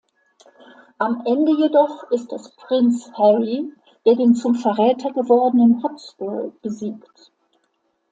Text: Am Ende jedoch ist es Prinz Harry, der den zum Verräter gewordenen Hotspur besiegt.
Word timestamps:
Am 0.97 1.21
Ende 1.27 1.51
jedoch 1.51 2.09
ist 2.09 2.33
es 2.33 2.55
Prinz 2.55 3.11
Harry, 3.13 3.71
der 4.07 4.15
den 4.15 4.33
zum 4.33 4.55
Verräter 4.55 5.11
gewordenen 5.13 5.83
Hotspur 5.83 6.55
besiegt. 6.63 7.31